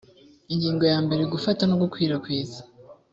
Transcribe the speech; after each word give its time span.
ingingo 0.53 0.83
ya 0.91 0.97
mbere 1.05 1.23
gufata 1.33 1.61
no 1.69 1.75
gukwirakwiza 1.81 2.59